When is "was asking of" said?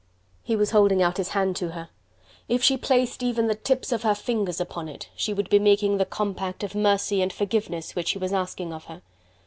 8.17-8.85